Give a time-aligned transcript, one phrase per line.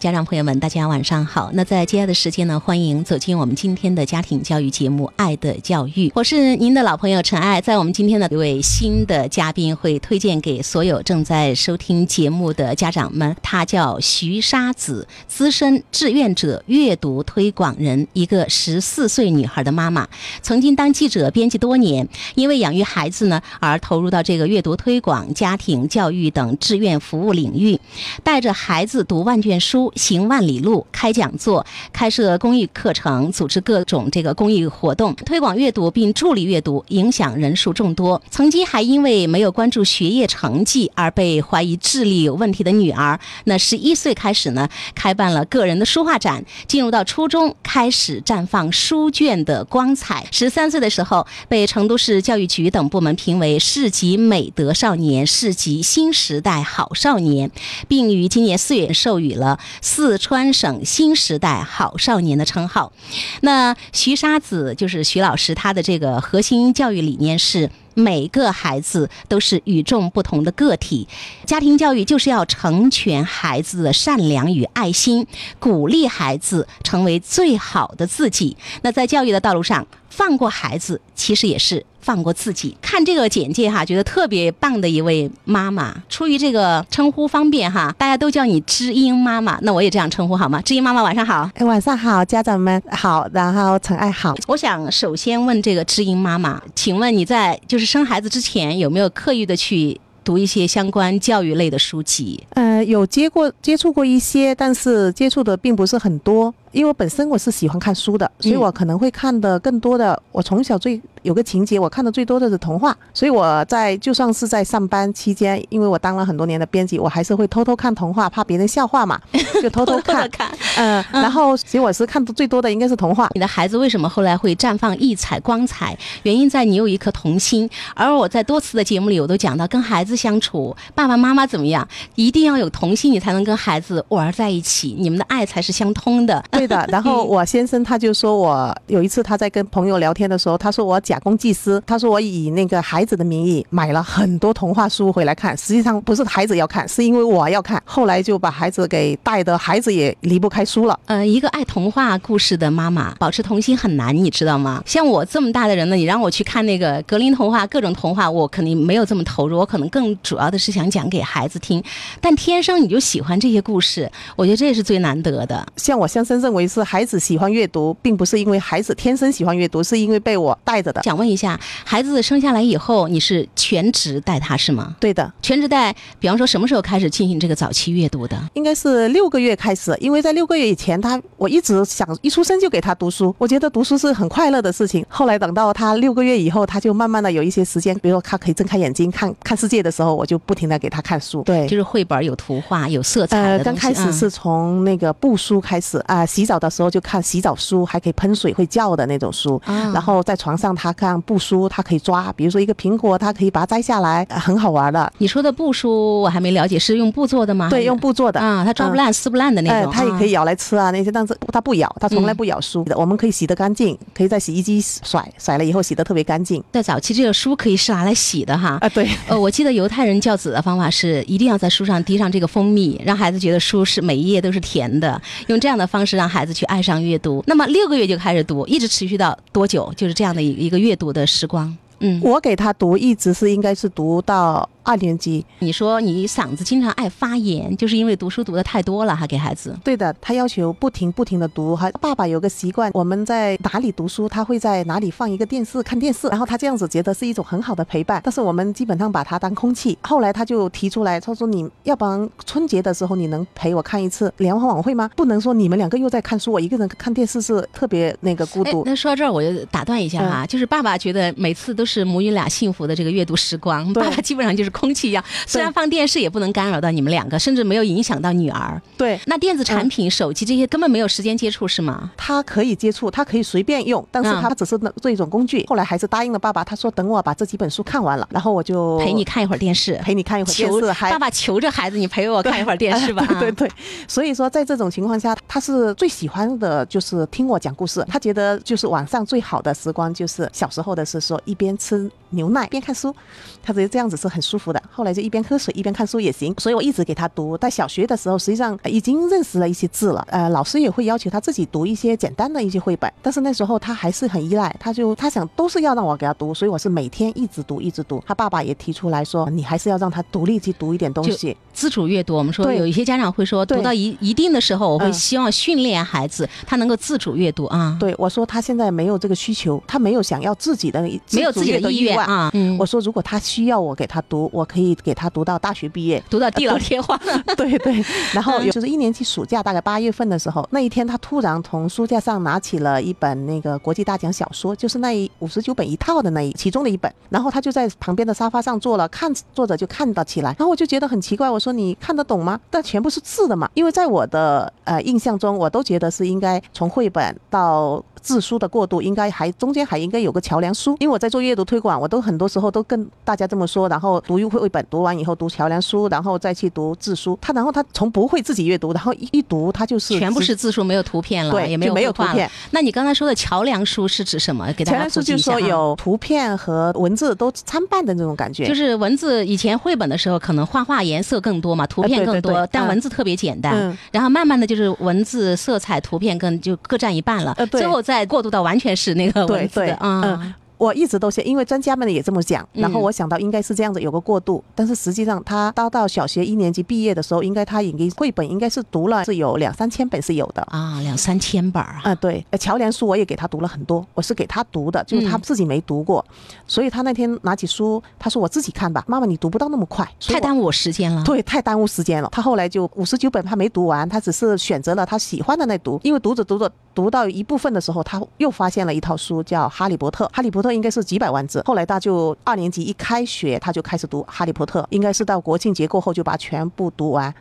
[0.00, 1.50] 家长朋友们，大家晚上好。
[1.52, 7.60] 那在接下来的时间呢，欢迎走进我们今天的家庭教育节目《爱的教育》，我是您的老朋友陈爱。
[7.60, 13.36] 在我们今天的一位新的嘉宾，会推荐给所有正在收听节目的家长们。
[13.42, 20.08] 他叫徐沙子，资深志愿者、阅读推广人，一个十四岁女孩的妈妈，
[20.40, 27.78] 曾经当记者、编辑多年，因为养育孩子呢，而投入到这个阅读推广、家庭教育等志愿服务领域，
[28.24, 29.89] 带着孩子读万卷书。
[29.94, 38.20] 行万里路，开讲座，开设公益课程，组织各种这个公益活动，推广阅读并助力阅读，影响人数众多。
[38.30, 46.44] 曾经还因为没有关注学业成绩而被怀疑智力有问题的女儿，那十一岁开始呢，开办了个人的书画展。
[46.66, 50.26] 进入到初中，开始绽放书卷的光彩。
[50.30, 57.50] 十三岁的时候，被成都市教育局等部门评为市级美德少年、市级新时代好少年，
[57.88, 59.58] 并于今年四月授予了。
[59.80, 62.92] 四川省新时代好少年的称号，
[63.40, 71.08] 那徐沙子就是徐老师，他的这个核心教育理念是每个孩子都是与众不同的个体，
[71.46, 75.26] 家庭教育就是要成全孩子的善良与爱心，
[75.58, 78.56] 鼓励孩子成为最好的自己。
[78.82, 81.86] 那在教育的道路上，放过孩子，其实也是。
[82.02, 85.94] 放过自己，看这个简介哈，觉得特别棒的一位妈妈。
[86.08, 90.62] 出于这个称呼方便哈，大家都叫你知音妈妈，那我也这样称呼好吗？
[90.62, 94.34] 知音妈妈晚上好，哎，晚上好，家长们好，然后陈爱好。
[94.48, 100.00] 我想首先问这个知音妈妈，请问你在就是生孩子之前有没有刻意的去？
[100.30, 106.54] 读一些相关教育类的书籍，呃，有接过接触过一些，但是接触的并不是很多。
[106.70, 110.22] 因为我本身我是喜欢看书的，所以我可能会看的更多的。
[110.30, 112.96] 我从小最有个情节，我看的最多的是童话。
[113.14, 119.20] 所以我在就算是在上班期间，因为我当了很多年的编辑，我还是会偷偷看童话，怕别人笑话嘛，
[119.60, 120.28] 就偷偷看。
[120.30, 123.28] 看嗯，然后其实我是看的最多的应该是童话。
[123.34, 125.98] 你的孩子为什么后来会绽放异彩光彩？
[126.22, 127.68] 原因在你有一颗童心。
[127.94, 130.10] 而我在多次的节目里，我都讲到跟孩子。
[130.20, 131.86] 相处，爸爸妈妈怎么样？
[132.14, 136.44] 一定要有童心，你才能跟孩子玩在一起，你们的爱才是相通的。
[136.50, 136.84] 对的。
[136.90, 147.82] 然后我先生他就说我有一次他在跟朋友聊天的时候，他说我假公济私，他说我以那个孩子的名义买了很多童话书回来看，实际上不是孩子要看，是因为我要看。
[147.84, 150.96] 后来就把孩子给带的，孩子也离不开书了。
[151.06, 154.80] 呃，一个爱童话故事的妈妈，保持童心很难，你知道吗？
[154.86, 160.16] 像我这么大的人呢，你让我去看那个格林童话、各种童话，我肯定没有这么投入，我可能更。
[160.22, 161.82] 主要的是想讲给孩子听，
[162.20, 165.66] 但天生你就喜欢这些故事，我觉得这也是最难得的。
[165.76, 170.99] 像我先生认为是孩子喜欢阅读，并不是因为孩子天生喜欢阅读，是因为被我带着的。
[171.02, 174.94] 想问一下，孩子生下来以后，你是全职带他是吗？
[175.00, 175.94] 对的，全职带。
[176.18, 178.38] 比方说，什么时候开始进行这个早期阅读的？
[178.54, 185.04] 应该是六个月开始，因为在六个月以前，他我一直想一出生就给他读书，我觉得读书是很快乐的事情。
[185.08, 190.10] 后来等到他六个月以后，他就慢慢的有一些时间，比如说他可以睁开眼睛看看世界的时候。
[190.20, 199.58] 我就不停的给他看书，对，就是绘本有图画有色彩呃，刚开始是从那个布书开始啊，洗澡的时候就看洗澡书，还可以喷水会叫的那种书。
[199.64, 205.12] 然后在床上他看布书，它可以抓，比如说一个苹果，它可以把它摘下来，很好玩的。
[205.18, 207.68] 你说的布书我还没了解，是用布做的吗？
[207.70, 209.92] 对，用布做的啊，它抓不烂、撕不烂的那种。
[209.92, 212.96] 它也可以咬来吃啊那些，但是它不咬，它从来不咬书的。
[212.96, 216.62] 我们可以洗得干净，可以在洗衣机甩甩了以后洗得特别干净。
[216.72, 218.78] 在早期这个书可以是拿来洗的哈。
[218.80, 219.08] 啊，对。
[219.28, 227.42] 呃，我记得犹太人教子的方法是一定要在书上滴上这个蜂蜜，让孩子觉得书是每一页都是甜的，用这样的方式让孩子去爱上阅读。
[227.46, 229.92] 那么六个月就开始读，一直持续到多久？
[229.96, 231.76] 就是这样的一一个阅读的时光。
[232.00, 234.68] 嗯，我给他读一直是应该是读到。
[234.82, 239.76] 二年级，你说你嗓子经常爱发炎，就是因为读书读的太多了哈，给孩子。
[239.84, 241.76] 对的，他要求不停不停的读。
[241.76, 248.20] 哈爸爸有个习惯，我们在哪里读书，他会在哪里放一个电视看电视，然后他这样子觉得是一种很好的陪伴。
[248.24, 249.96] 但是我们基本上把他当空气。
[250.02, 255.10] 后来他就提出来，他说你要不然春节的时候你能陪我看一次联欢晚会吗？
[255.14, 258.82] 不能说你们两个又在看书，我一个人看电视是特别那个孤独。
[258.86, 264.70] 那说到这儿我就打断一下哈，就是爸爸觉得每次都是母女俩幸福的这个阅读时光，爸爸基本上就是。
[264.80, 268.80] 空气一样，虽然放电视也不能干扰到你们两个，甚至没有影响到女儿。
[268.96, 272.10] 对，那电子产品、手机这些根本没有时间接触，是吗？
[272.16, 275.66] 他可以接触，他可以随便用，但是他只是做一种工具。
[275.68, 281.10] 后来还是答应了爸爸，他说等我把这几本书看完了，然后我就陪你看一会儿电视，陪你看一会儿电视。
[281.10, 283.26] 爸爸求着孩子，你陪我看一会儿电视吧。
[283.38, 283.70] 对 对，
[284.08, 288.04] 所以说在这种情况下，他是最喜欢的就是听我讲故事。
[288.08, 293.14] 他觉得就是晚上最好的时光就是小时候的是说一边吃牛奶边看书，
[293.62, 294.59] 他觉得这样子是很舒服。
[294.60, 294.82] 服的。
[294.90, 297.56] 后来就一边喝水一边看书也行，所以我一直给他读。
[297.56, 300.24] 在小学的时候，实际上已经认识了一些字了。
[300.30, 308.22] 呃，老师也会要求他自己读一些简单的一些绘本，但是那时候他还是很依赖，他就他想都是要让我给他读，所以我是每天一直读一直读。
[308.26, 312.34] 他爸爸也提出来说，你还是要让他独立去读一点东西，自主阅读。
[312.34, 322.18] 我们说对有一些家长会说，读到一一定的时候，我会嗯希望训练孩子他能够自主阅读啊，对我说他现在没有这个需求，他没有想要自己的没有自己的意愿。
[322.18, 322.50] 啊。
[322.54, 326.22] 嗯，我说如果他需要我给他读，我可以给他读到大学毕业。
[326.28, 327.18] 读到地老天荒。
[327.56, 342.60] 对对，然后就是一年级暑假，大概八月份的时候，那一天他突然从书架上拿起了一本那个国际大奖小说，就是那一五十九本一套的那一其中的一本，然后他就在旁边的沙发上坐了，看作者就看到起来，然后我就觉得很奇怪，我说你看得懂吗？
[342.70, 348.02] 但全部是字的嘛，因为在我的呃印象中，我都觉得是应该从绘本到。
[348.20, 357.38] 字书的过渡应该还中间还应该有个桥梁书，因为我在做阅读推广，我都很多时候都跟大家这么说，然后读一绘本读完以后读桥梁书，然后再去读字书。
[357.40, 362.50] 他然后他从不会自己阅读，然后一一读他就是全部是字书，没有图片了，对也没有图片。
[362.70, 364.70] 那你刚才说的桥梁书是指什么？
[364.74, 373.74] 给大桥家桥梁书就是说有图片和文字都参半的那种感觉，就是文字，以前绘本的时候可能画画颜色更多嘛，图片更多，对对嗯但文字特别简单。
[373.74, 380.20] 嗯然后慢慢的就是文字、色彩、图片更就各占一半了，呃对最后再过渡到完全是那个对文字啊。
[380.24, 390.62] 嗯我一直都是因为专家们也这么讲，然后嗯我想到应该是这样子有个过渡，但是实际上他到到小学一年级毕业的时候，应该他已经绘本应该是读了是有两三千本是有的。
[390.70, 396.24] 啊，两三千本儿啊，啊、对，呃桥梁书我也给他读了很多，我是给他读的，就是他嗯自己没读过，
[396.66, 401.22] 所以他那天拿起书，他说我自己看吧，妈妈你读不到那么快，太耽误我时间了。
[401.24, 402.30] 对，太耽误时间了。
[402.32, 411.62] 他后来就五十九本他没读完，他只是选择了他喜欢的那读，因为读着读着读到一部分的时候，他又发现了一套书叫《哈利波特》，《哈利波特》应该是几百万字。
[411.66, 417.32] 后来他就二年级一开学，他就开始读《哈利波特》，应该是到国庆节过后就把全部读完。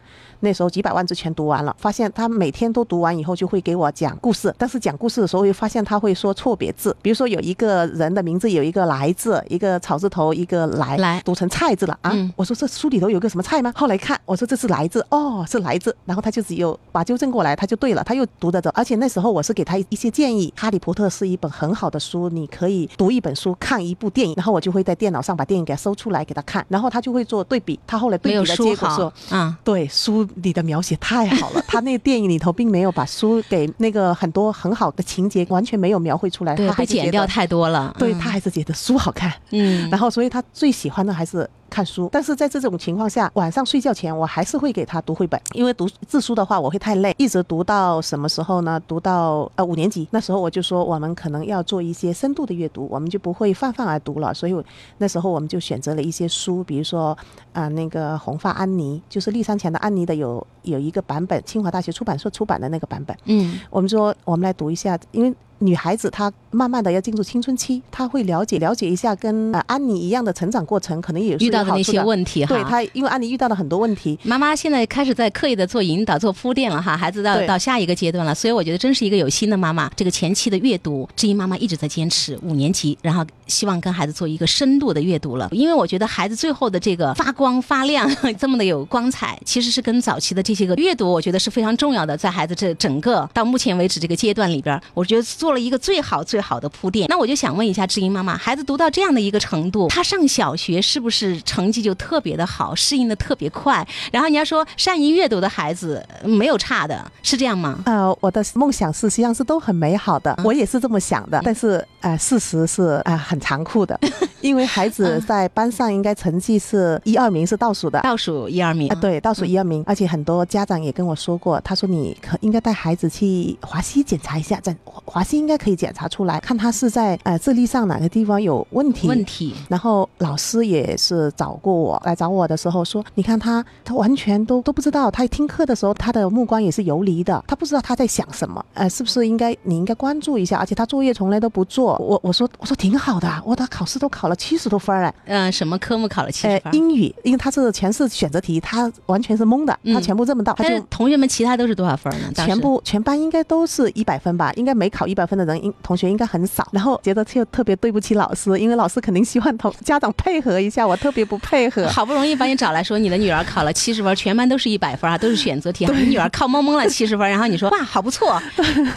[0.42, 12.12] 那时候几百万字全读完了，发现他每天都读完以后就会给我讲故事，但是讲故事的时候又发现他会说错别字，比如说有一个人的名字有一个来字，一个草字头，一个来，来读成菜字了啊！
[12.14, 13.72] 嗯我说这书里头有个什么菜吗？
[13.76, 18.70] 后来看，我说这是来字，哦，是来字，然后他就只有把纠正过来，他就对了，他又读得着。
[18.74, 27.80] 而且那时候我是给他一些建议，《哈利波特》是一本很好的书，你可以读一本书，看一部电影，然后我就会在电脑上把电影给他搜出来给他看，然后他就会做对比。
[27.86, 29.12] 他后来对比的结果说。
[29.30, 37.94] 啊，对书里的描写太好了，他那个电影里头并没有把书给那个很多很好的情节完全没有描绘出来，对，他还被剪掉太多了。
[37.98, 39.32] 对嗯他还是觉得书好看。
[39.52, 42.10] 嗯，然后，所以他最喜欢的还是看书。
[42.12, 48.82] 但是在这种情况下，晚上睡觉前我还是会给他读绘本，因为读字书的话我会太累，一直读到什么时候呢？
[48.88, 54.34] 读到呃五年级，那时候我就说我们可能要做一些深度的阅读，我们就不会泛泛而读了。
[54.34, 54.56] 所以
[54.98, 57.18] 那时候我们就选择了一些书，比如说
[57.54, 63.16] 啊、那个红发安妮，就是立山前的安妮的有有一个版本，清华大学出版社出版的那个版本。
[63.26, 72.00] 嗯，我们说，我们来读一下，因为女孩子她慢慢的要进入青春期，她会了解了解一下跟呃安妮一样的成长过程，可能也是遇到的那些。
[72.02, 72.56] 问题哈。
[72.56, 79.92] 对她，因为安妮遇到了很多问题，妈妈现在开始在刻意的做引导、做铺垫了哈，孩子到到下一个阶段了，所以我觉得真是一个有心的妈妈。
[79.96, 85.50] 这个前期的阅读，知音妈妈一直在坚持五年级，然后希望跟孩子做一个深度的阅读了。
[85.52, 88.10] 因为我觉得孩子最后的这个发光发亮，
[88.40, 97.08] 这么的有光彩，其实是跟早期的这些个阅读，我觉得是非常重要的，在孩子这整个到目前为止这个阶段里边，我觉得做了一个最好最好的铺垫。
[97.10, 103.88] 那我就想问一下知音妈妈，孩子读到这样的一个程度，他上小学是不是成绩就特别的好，适应的特别快？
[104.12, 107.80] 然后你要说善于阅读的孩子呃没有差的，是这样吗？
[107.86, 114.00] 呃，我的梦想是实际上是都很美好的，嗯我也是这么想的，但是呃，事实是呃很残酷的，
[114.42, 118.00] 因为孩子嗯在班上应该成绩是一二名是倒数的。
[118.02, 129.08] 倒数一二名啊，，对，倒数一二名，而且很多家长也跟我说过，他说你可应该带孩子去华西检查一下，在华华西应该可以检查出来，看他是在呃智力上哪个地方有问题。
[129.08, 140.58] 问题然后老师也是找过我来找我的时候说，你看他，他完全都都不知道，他听课的时候他的目光也是游离的，他不知道他在想什么，呃，是不是应该你应该关注一下？
[140.58, 152.32] 而且他作业从来都不做，我我说我说挺好的啊，我他考试都考了七十多分儿哎，嗯、什么科目考了七十呃，英语，因为他是全是选择题，他完全是懵的，嗯他全部认不到，他但是就同学们其他都是多少分呢？
[152.36, 161.88] 全部全班应该都是一百分吧，应该没考一百分的人应同学应该很少，然后觉得就特别对不起老师，因为老师肯定希望同 家长配合一下，我特别不配合。
[161.88, 168.42] 好不容易把你找来说，你的女儿考了七十分，全班都是一百分啊，都是选择题，你女儿靠蒙蒙了七十分，然后你说 哇，好不错，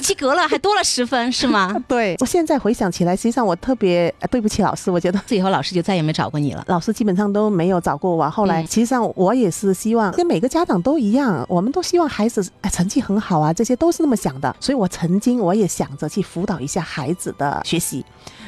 [0.00, 1.76] 及格了，还多了十分，是吗？
[1.86, 8.28] 对，我现在回想起来，实际上我特别对不起老师，我觉得这以后老师就再也没找过你了，老师基本上都没有找过我。
[8.30, 14.54] 后来其，实际上我也是希望跟每个家长都一样，我们都希望孩子哎成绩很好啊，这些都是那么想的。
[14.60, 18.04] 所以我曾经我也想着去辅导一下孩子的学习，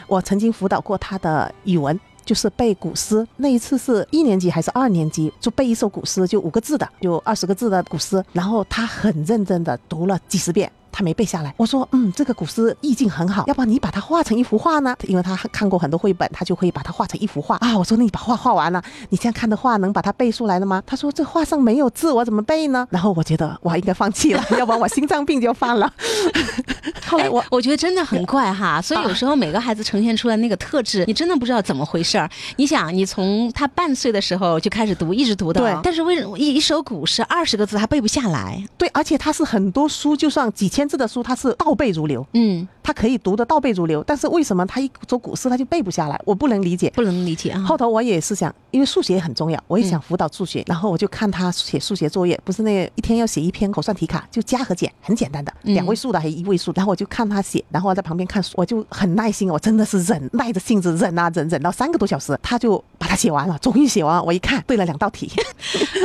[0.06, 1.98] 我曾经辅导过他的语文。
[2.24, 10.72] 就是背古诗，那一次是一年级还是二年级，就背一首古诗，就五个字的，就二十个字的古诗，然后他很认真的读了几十遍。
[10.94, 14.94] 他没背下来，我说，嗯，这个古诗意境很好，要不然你把它画成一幅画呢？
[15.08, 17.76] 因为他看过很多绘本，他就可以把它画成一幅画啊。
[17.76, 20.80] 我说，那你把画画完了，你这样看的画能把它背出来了吗？
[20.86, 22.86] 他说，这画上没有字，我怎么背呢？
[22.90, 25.92] 然后我觉得我应该放弃了， 要不然我心脏病就犯了。
[27.08, 32.30] 后来我 我觉得真的很怪哈，所以有时候每个孩子呈现出来那个特质，你真的不知道怎么回事儿。
[32.54, 38.64] 你想，你从他半岁的时候就开始读，一直读的，但是为什么一一首古诗二十个字他背不下来？
[38.78, 40.83] 对，而且他是很多书，就算几千。
[40.88, 46.20] 字的书他是倒背如流，嗯，他可以读得倒背如流，但是为什么他一做古诗他就背不下来？
[46.26, 47.60] 我不能理解，不能理解啊。
[47.62, 65.32] 后头我也是想，因为数学也很重要，我也想辅导数学，然后我就看他写数学作业，不是那一天要写一篇口算题卡，就加和减，很简单的，两位数的还是一位数，然后我就看他写，然后我在旁边看书，我就很耐心，我真的是忍耐着性子忍啊忍，忍到三个多小时，他就把它写完了，终于写完，我一看对了两道题，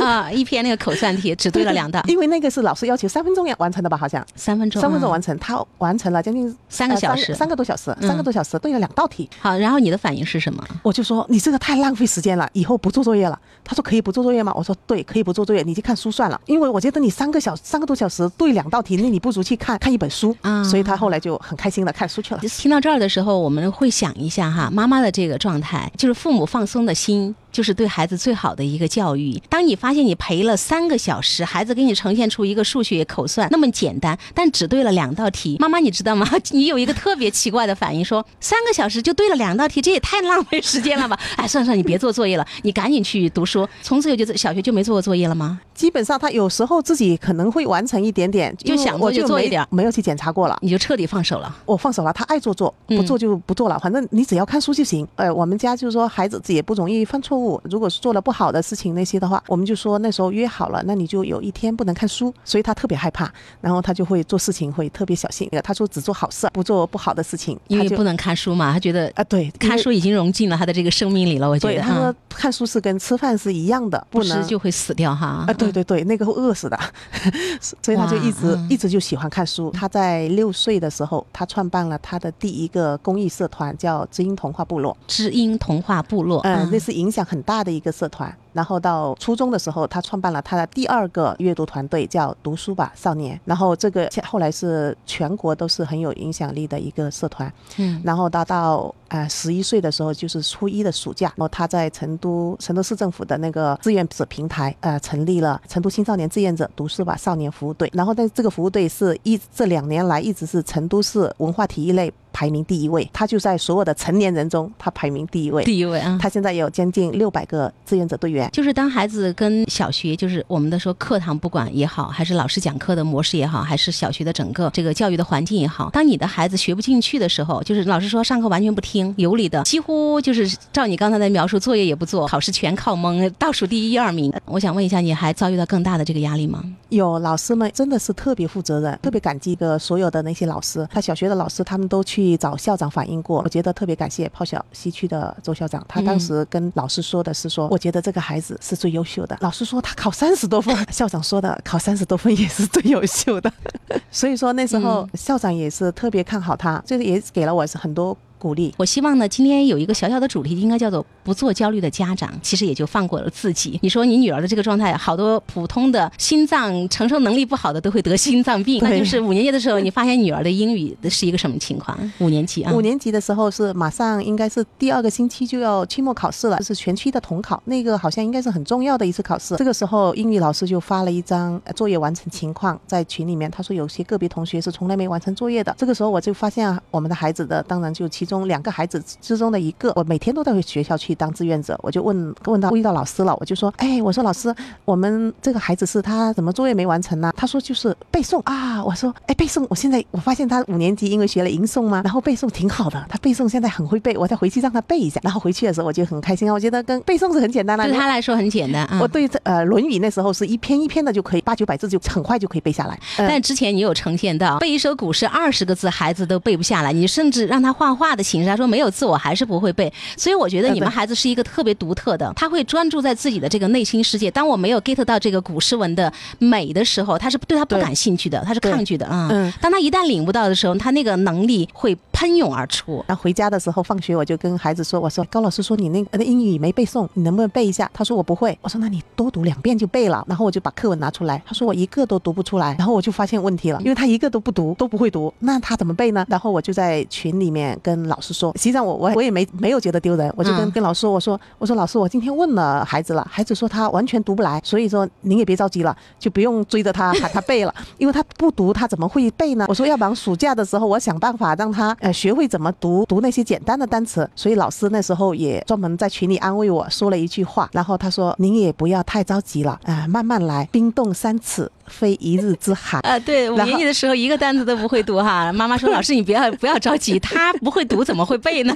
[0.02, 4.80] 啊，一篇那个口算题只对了两道，因为那个是老师要求三分钟要完成的吧，好像三分钟。
[4.80, 9.28] 三分钟完成，他完成了将近三个小时，三个多小时，三个多小时对了两道题。
[9.40, 10.64] 好，然后你的反应是什么？
[10.82, 13.38] 我就说你这个太浪费时间了，以后不做作业了。
[13.62, 14.52] 他说可以不做作业吗？
[14.56, 16.40] 我说对，可以不做作业，你去看书算了。
[16.46, 20.64] 因为我觉得你三个小三个多小时对两道题，那你不如去看看一本书啊。
[20.64, 22.40] 所以他后来就很开心的看书去了。
[22.40, 27.34] 听到这儿的时候，我们会想一下哈，妈妈的这个状态，就是父母放松的心。
[27.52, 29.40] 就是对孩子最好的一个教育。
[29.48, 36.28] 当你发现你陪了三个小时，孩子给你呈现出一个数学口算那么简单，但只对了两道题， 妈妈你知道吗？
[36.50, 41.18] 你有一个特别奇怪的反应，说三个小时就对了两道题，这也太浪费时间了吧？
[41.36, 43.68] 哎，算了算了，你别做作业了，你赶紧去读书。
[43.82, 45.60] 从此以后就小学就没做过作业了吗？
[45.80, 51.56] 基本上他有时候自己可能会完成一点点，就想过就做一点，没有去检查过了，你就彻底放手了。
[51.64, 55.08] 我放手了，他爱做做，不做就不做了，反正你只要看书就行。
[55.16, 58.20] 呃，我们家就是说孩子也不容易犯错误，如果是做了。
[58.20, 63.32] 不好的事情那些的话，我们就说那时候约好了，那你就有一天不能看书，所以他特别害怕，
[63.62, 65.48] 然后他就会做事情会特别小心。
[65.64, 71.48] 他说只做好事，不做不好的事情，因为不能看书嘛，他觉得啊，对，看书已经融进了他的这个生命里了。
[71.48, 75.44] 我觉得他说看书是跟吃饭是一样的，不吃就会死掉哈。
[75.46, 76.80] 啊，对对对，那个会饿死的，
[77.60, 79.70] 所以他就一直一直就喜欢看书。
[79.72, 84.96] 他在六岁的时候，他创办了他的第一个公益社团，叫知音童话部落。
[85.06, 88.34] 知音童话部落，嗯，那是影响很大的一个社团。
[88.52, 93.40] 然后到初中的时候，他创办了他的第二个阅读团队，叫“读书吧少年”。
[93.44, 97.52] 然后这个后来是全国都是很有影响力的一个社团。
[97.78, 98.00] 嗯。
[98.04, 107.90] 然后到到呃十一岁的时候，就是初一的暑假，然后他在成都成都市政府的那个志愿者平台，呃，成立了成都青少年志愿者读书吧少年服务队。
[107.92, 112.12] 然后在这个服务队是一这两年来一直是成都市文化体育类。
[112.32, 115.64] 排名第一位，他就在所有的成年人中，他排名第一位。
[115.64, 116.18] 第一位啊！
[116.20, 118.48] 他现在有将近六百个志愿者队员。
[118.52, 134.32] 就是当孩子跟小学，就是我们的说课堂不管也好，还是老师讲课的模式也好，还是小学的整个这个教育的环境也好，当你的孩子学不进去的时候，就是老师说上课完全不听，有理的，几乎就是照你刚才的描述，作业也不做，考试全靠蒙，倒数第一二名。
[134.46, 136.62] 我想问一下，你还遭遇到更大的这个压力吗？
[136.88, 140.86] 有，老师们真的是特别负责任，特别感激的所有的那些老师。
[140.90, 145.84] 他小学的老师，他们都去找校长反映过，我觉得特别感谢泡小西区的周校长。
[145.88, 149.36] 他当时跟老师说的是说，我觉得这个孩子是最优秀的。
[149.40, 153.52] 老师说他考三十多分， 校长说的考三十多分也是最优秀的。
[154.10, 158.16] 所以说那时候校长也是特别看好他，这个也给了我是很多。
[158.40, 163.78] 鼓励，我希望呢，今天有一个小小的主题，应该叫做“不做焦虑的家长”，其实也就放过了自己。
[163.82, 168.80] 你说你女儿的这个状态，好多普通的心脏承受能力不好的都会得心脏病。
[168.82, 171.96] 那就是五年级的时候，你发现女儿的英语是一个什么情况？
[172.18, 179.54] 五年级啊，五年级的时候是马上应该是第二个星期就要期末考试了，就是全区的统考，那个好像应该是很重要的一次考试。
[179.56, 185.74] 这个时候，英语老师就发了一张作业完成情况在群里面，他说有些个别同学是从来没完成作业的。
[185.76, 188.48] 这个时候我就发现我们的孩子的，当然就其中。
[188.50, 194.52] 两个孩子之中的一个，我每天都到学校去当志愿者，我就问问到遇到老师了，我就说，哎，我说老师，
[194.84, 197.32] 我们这个孩子是他怎么作业没完成呢？
[197.36, 208.98] 他说就是背诵啊，我说，哎，背诵，我现在我发现他五年级因为学了吟诵嘛，然后背诵挺好的，他背诵现在很会背，我再回去让他背一下，然后回去的时候我就很开心啊，我觉得跟背诵是很简单的，对他来说很简单啊。
[209.00, 224.30] 我对这呃《论语》那时候是一篇一篇的就可以八九百字就很快就可以背下来，但之前你有呈现到背一首古诗二十个字孩子都背不下来，你甚至让他画画的形式，他说没有字我还是不会背，所以我觉得你们孩子是一个特别独特的，他会专注在自己的这个内心世界。
[224.30, 229.28] 当我没有 get 到这个古诗文的美的时候，他是对他不感兴趣的，他是抗拒的啊。
[229.30, 233.02] 嗯，当他一旦领悟到的时候，他那个能力会喷涌而出。
[233.06, 237.90] 然后回家的时候放学我就跟孩子说，我说高老师说你那那英语没背诵，你能不能背一下？
[237.94, 238.56] 他说我不会。
[238.60, 240.22] 我说那你多读两遍就背了。
[240.28, 242.76] 然后我就把课文拿出来，他说我一个都读不出来。
[242.78, 246.26] 然后我就发现问题了，因为他一个都不读，都不会读，那他怎么背呢？
[246.28, 259.64] 然后我就在群里面跟老师说，实际上我我我也没没有觉得丢人，我就跟跟老师说，我说我说老师，我今天问了孩子了，孩子说他完全读不来，所以说您也别着急了，就不用追着他喊他背了，因为他不读他怎么会背呢？
[259.68, 271.70] 我说要不然暑假的时候我想办法让他学会怎么读读那些简单的单词，所以老师那时候也专门在群里安慰我说了一句话，然后他说您也不要太着急了啊，慢慢来，冰冻三尺。
[271.90, 273.18] 非一日之寒 啊！
[273.18, 275.52] 对，五年级的时候一个单词都不会读哈。
[275.52, 278.72] 妈妈说：“老师，你不要不要着急，他不会读怎么会背呢？”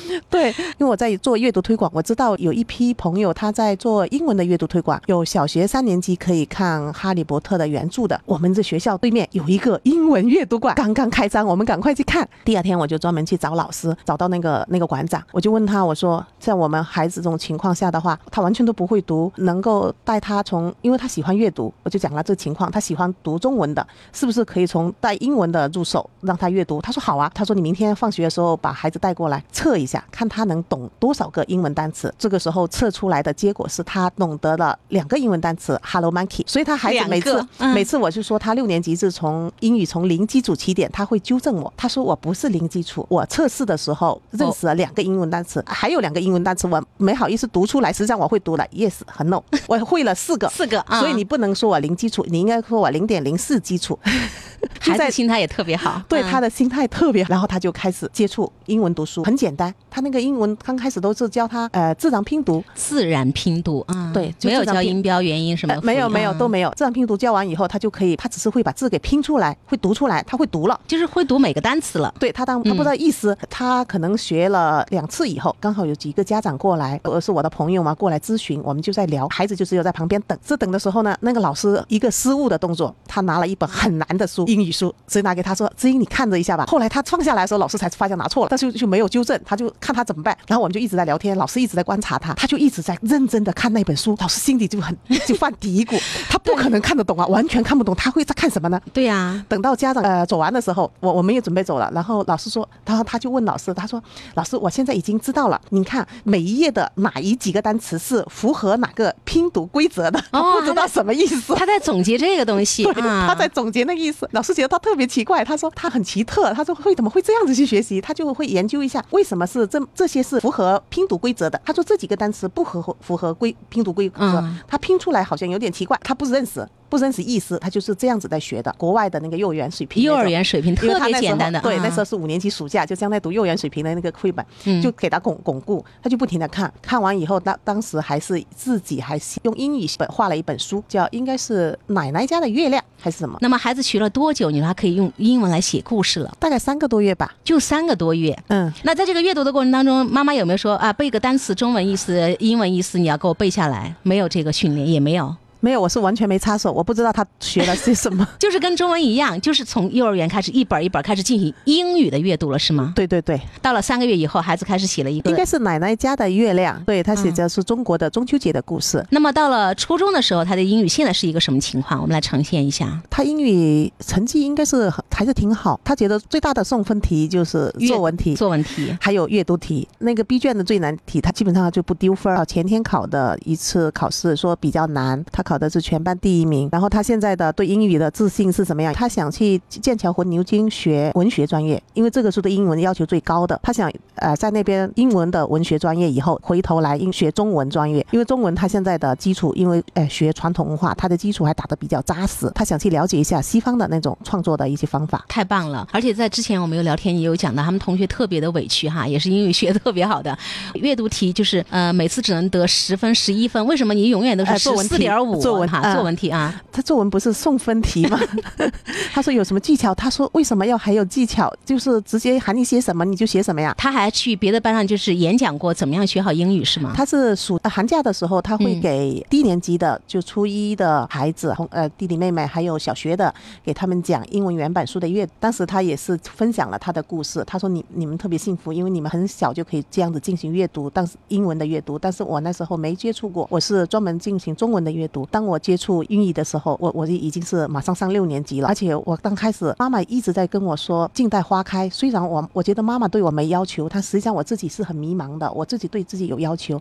[0.30, 8.18] 对，因为我在做阅读推广，我知道有一批朋友他在做英文的阅读推广，有小学三年级可以看《哈利波特》的原著的。
[8.24, 12.26] 我们这学校对面有一个英文阅读馆，刚刚开张，我们赶快去看。
[12.46, 22.70] 第二天我就专门去找老师，找到那个那个馆长，我就问他，我说在我们孩子这种情况下的话，他完全都不会读，能够带他从，因为他喜欢阅读，我就讲了这情况。
[22.70, 26.80] 他喜欢读中文的，是不是可以从带英文的入手让他阅读？
[26.80, 27.30] 他说好啊。
[27.34, 32.12] 他说你明天放学的时候把孩子带过来测一下，看他能懂多少个英文单词。
[32.18, 36.42] 这个时候测出来的结果是他懂得了两个英文单词 “hello monkey”。
[36.46, 41.72] 所以他孩子每次每次我就说他六年级是从英语从零基础起点，他会纠正我。
[41.76, 48.64] 他说我不是零基础，我测试的时候认识了两个英文单词，还有两个英文单词我没好意思读出来，实际上我会读了。
[48.72, 50.84] Yes 和 No， 我会了四个，四个。
[51.00, 52.44] 所以你不能说我零基础，你。
[52.44, 53.98] 应该说我零点零四基础，
[54.78, 59.74] 孩子心态也特别好， 对他的心态特别，然后他就开始接触英文读书，很简单。
[59.90, 66.70] 他那个英文刚开始都是教他呃自然拼读，自然拼读啊，对，没有教音标、元音什么，没有没有都没有。
[66.76, 72.12] 自然拼读教完以后，他就可以，他只是会把字给拼出来，会读出来，他会读了，就是会读每个单词了。
[72.20, 80.38] 对他当他不知道意思，他可能学了两次以后，刚好有几个家长过来，呃是我的朋友嘛，过来咨询，我们就在聊，孩子就只有在旁边等。
[80.44, 82.94] 这等的时候呢，那个老师一个失误的动作。
[83.06, 90.36] 他拿了一本很难的书，英语书，直接拿给他说：“知音，你看着一下吧。”后来他放下来的时候，老师才发现拿错了，但是就没有纠正，他就看他怎么办。
[90.48, 94.16] 然后我们就一直在聊天，老师一直在观察他，他就一直在认真的看那本书。
[94.20, 98.80] 老师心里就很 就犯嘀咕，他不可能看得懂啊，完全看不懂，他会在看什么呢？
[98.92, 99.44] 对呀。
[99.48, 104.02] 等到家长呃走完的时候，我我们也准备走了，然后老师说，然后他就问老师，他说
[104.34, 111.54] ：“老师，我现在已经知道了，你看每一页的哪一几个单词是符合哪个拼读规则的？”哦， 不知道什么意思。
[111.54, 113.84] 他在总结这个东西， 他在总结。
[113.84, 115.44] 那个意思，老师觉得他特别奇怪。
[115.44, 118.00] 他说他很奇特，他说会怎么会这样子去学习？
[118.00, 121.60] 他就会研究一下为什么是这这些是符合拼读规则的。
[121.64, 126.66] 他说这几个单词不合符合规拼读规则，他拼出来好像有点奇怪，他不认识。
[126.94, 128.72] 不认识意思，他就是这样子在学的。
[128.78, 131.60] 国外的那个幼儿园水平，幼儿园水平特别简单的。
[131.60, 134.46] 对，那时候是五年级暑假，就将在读幼儿园水平的那个绘本，
[134.80, 136.72] 就给他巩巩固，他就不停的看。
[136.80, 143.36] 看完以后，当当时还是自己还是用英语本画了一本书，叫应该是奶奶家的月亮还是什么。
[143.40, 146.32] 那么孩子学了多久，你说他可以用英文来写故事了？
[146.38, 148.38] 大概三个多月吧，就三个多月。
[148.46, 153.92] 嗯，那在这个阅读的过程当中，妈妈有没有说啊，背个单词，中文意思、英文意思，你要给我背下来？
[154.04, 155.34] 没有这个训练，也没有。
[155.64, 158.28] 没有，我是完全没插手，我不知道他学了些什么。
[158.38, 162.92] 就是跟中文一样，就是从幼儿园开始一本一本开始进行英语的阅读了，是吗？
[162.94, 163.40] 对对对。
[163.62, 166.78] 到了三个月以后，孩子开始写了一个，应该是奶奶家的月亮。
[166.84, 169.02] 对他写的是中国的中秋节的故事。
[169.08, 171.98] 那么到了初中的时候，他的英语现在是一个什么情况？
[171.98, 173.00] 我们来呈现一下。
[173.08, 175.80] 他英语成绩应该是还是挺好。
[175.82, 179.88] 他觉得最大的送分题就是作文题，作文题还有阅读题。
[180.00, 182.44] 那个 B 卷的最难题，他基本上就不丢分儿。
[182.44, 185.53] 前天考的一次考试说比较难，他考。
[185.54, 186.68] 考的是全班第一名。
[186.72, 188.92] 然后他现在的对英语的自信是什么样？
[188.92, 193.58] 他想去剑桥和牛津学文学专业，因为这个是对英文要求最高的。
[193.62, 202.50] 他想呃在那边英文的文学专业以后回头来英学中文专业，因为中文他现在的基础，因为呃学传统文化，他的基础还打得比较扎实。
[202.54, 205.24] 他想去了解一下西方的那种创作的一些方法。
[205.28, 205.86] 太棒了！
[205.92, 210.36] 而且在之前我们有聊天，也有讲到他们同学特别的委屈哈，也是英语学的特别好的，
[210.74, 215.40] 阅读题就是呃每次只能得十分、十一分，为什么你永远都是十四点五？
[215.44, 218.18] 作文哈，作文题啊，他作文不是送分题吗？
[219.12, 219.94] 他说有什么技巧？
[219.94, 221.52] 他说为什么要还有技巧？
[221.64, 223.74] 就是直接喊你写什么你就写什么呀？
[223.76, 226.92] 他还去别的班上就是演讲过怎么样学好英语是吗？
[226.96, 235.28] 他是暑寒假的时候他会给低年级的就初一的孩子，呃弟弟妹妹还有小学的给他们讲英文原版书的阅。
[235.38, 245.23] 当时他也是分享了他的故事，他说你你们特别幸福，因为你们很小就可以这样子进行阅读，但是英文的阅读，但是我那时候没接触过，我是专门进行中文的阅读。
[245.30, 251.88] 当我接触英语的时候，我我就已经是马上上六年级了，而且我刚开始妈妈一直在跟我说静待花开。
[251.90, 256.80] 虽然我我觉得妈妈对我没要求，但实际上我自己是很迷茫的，我自己对自己有要求。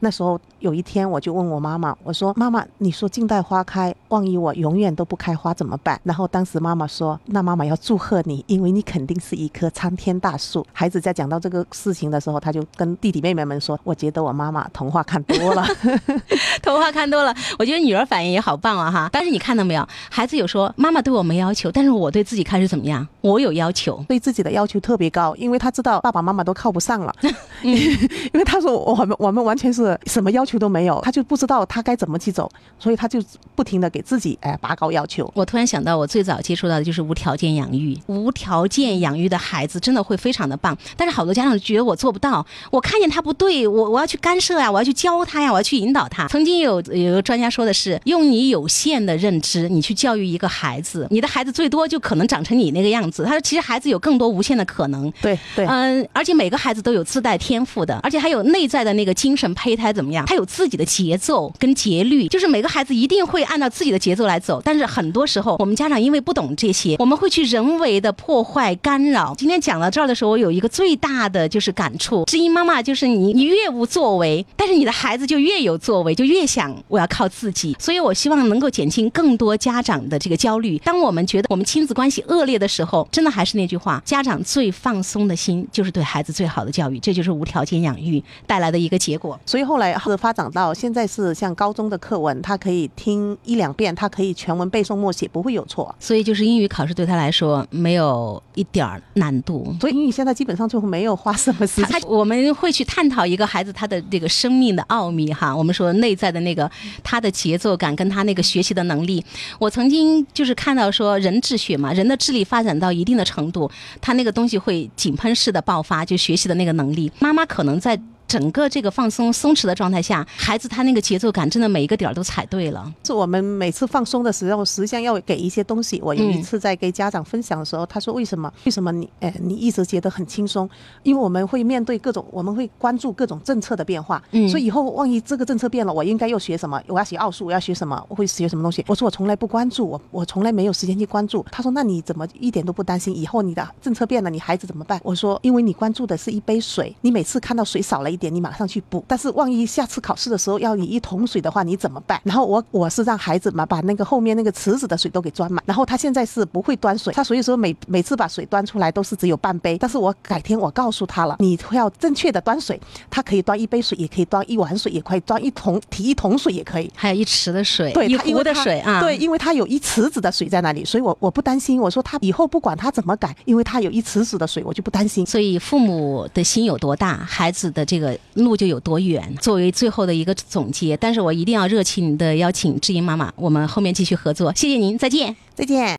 [0.00, 6.00] 那时候有一天我就问我妈妈，我说妈妈，你说静待花开，万一我永远都不开花怎么办？
[6.04, 10.66] 然后当时妈妈说，那妈妈要祝贺你，因为你肯定是一棵参天大树。
[10.72, 15.64] 孩子在讲到这个事情的时候，他就跟弟弟妹妹们说，我觉得我妈妈童话看多了，
[16.62, 17.34] 童话看多了。
[17.58, 19.08] 我觉得女儿反应也好棒啊哈！
[19.12, 23.06] 但是你看到没有，孩子有说妈妈对我没要求，但是我对自己开始怎么样？
[23.20, 27.14] 我有要求，对自己的要求特别高，因为他知道爸爸妈妈都靠不上了。
[27.62, 33.20] 因为他说我们我们完全是什么要求都没有，他就不知道他该怎么去走，所以他就
[33.54, 35.30] 不停的给自己哎拔高要求。
[35.34, 40.76] 我突然想到，我最早接触到的就是无条件养育，无条件养育的孩子真的会非常的棒。
[40.96, 46.28] 但是好多家长觉得我做不到，我看见他不对，我我要去干涉呀，我要去教他呀，我要去引导他。
[46.28, 53.24] 曾经有有个专家说的是，用你有限的认知，你去教育一个孩子，你的孩子最多就可能长成你那个样子。
[53.24, 55.12] 他说，其实孩子有更多无限的可能。
[55.20, 60.24] 对对，嗯，而且每个孩子都有自带天赋的，而且还有内在的那个精神胚胎怎么样？
[60.26, 64.62] 他有自己的节奏跟节律，就是每个孩子一定会按照自己的节奏来走。
[64.64, 69.34] 但是很多时候，我们家长因为不懂这些，我们会去人为的破坏干扰。
[69.36, 77.57] 今天讲到这儿的时候，我有一个最大的就是感触：知音妈妈就是你，你越无作为，但是你的孩子就越有作为，就越想我要靠自己。
[77.78, 80.78] 所以我希望能够减轻更多家长的这个焦虑。
[80.78, 86.98] 当我们觉得我们亲子关系恶劣的时候，真的还是那句话：家长最放松的心就是对孩子最好的教育。
[87.00, 89.38] 这就是无条件养育带来的一个结果。
[89.46, 95.94] 所以后来是发展到现在是像高中的课文，他可以听一两遍，他可以全文背诵默写，不会有错。
[95.98, 99.74] 所以就是英语考试对他来说没有一点儿难度。
[99.80, 102.00] 所以英语现在基本上就没有花什么时间。
[102.06, 105.54] 我们会去探讨一个孩子他的这个生命的奥秘哈。
[105.54, 106.70] 我们说内在的那个
[107.02, 109.24] 他的节奏感跟他那个学习的能力。
[109.58, 117.10] 我曾经就是看到说人智学嘛，人的智力发展到一定的程度，他那个东西会井喷式的爆发，就学习的那个能力。
[117.18, 117.98] 妈妈可能在。
[118.28, 122.92] 整个这个放松松弛的状态下，孩子他那个节奏感真的每一个点儿都踩对了。
[123.02, 125.98] 是我们每次放松的时候，实际上要给一些东西。
[126.04, 128.52] 我有一次在给家长分享的时候，他说：“为什么？
[128.64, 130.68] 为什么你哎，你一直觉得很轻松？
[131.02, 134.22] 因为我们会面对各种，我们会关注各种政策的变化。
[134.32, 136.78] 嗯，所以以后万一这个政策变了，我应该又学什么？
[136.86, 138.04] 我要学奥数，我要学什么？
[138.08, 143.16] 我会学什么东西？”我说：“我从来不关注，我我从来没有时间去关注。”他说：“那你怎么一点都不担心？
[143.16, 152.20] 以后你的政策变了，你孩子怎么办？”我说：“因为你关注的是一杯水，你每次看到水少了一点，你马上去补。”但是万一下次考试的时候要你一桶水的话，你怎么办？
[152.24, 155.62] 然后我我是让孩子嘛把那个后面那个池子的水都给装满。
[155.64, 159.78] 然后他现在是不会端水，他所以说每每次把水端出来都是只有半杯。
[159.78, 171.80] 但是我改天我告诉他了，你要正确的端水，他可以端一杯水，也可以端一碗水，也可以端一桶提一桶水也可以，还有一池的水，对，一壶的水啊，对，因为他有一池子的水在那里，所以我我不担心。
[171.80, 175.24] 我说他以后不管他怎么改，因为他有一池子的水，我就不担心。
[175.26, 178.00] 所以父母的心有多大，孩子的这
[178.34, 179.34] 路就有多远。
[179.40, 185.96] 作为最后的一个总结，但是我一定要热情的邀请知音妈妈，我们后面继续合作，谢谢您，再见，再见。